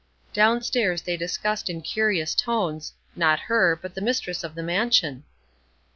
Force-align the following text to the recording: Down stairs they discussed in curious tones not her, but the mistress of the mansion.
Down 0.33 0.63
stairs 0.63 1.03
they 1.03 1.15
discussed 1.15 1.69
in 1.69 1.83
curious 1.83 2.33
tones 2.33 2.93
not 3.15 3.41
her, 3.41 3.75
but 3.79 3.93
the 3.93 4.01
mistress 4.01 4.43
of 4.43 4.55
the 4.55 4.63
mansion. 4.63 5.25